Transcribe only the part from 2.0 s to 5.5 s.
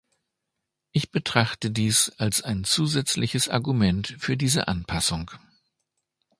als ein zusätzliches Argument für diese Anpassung.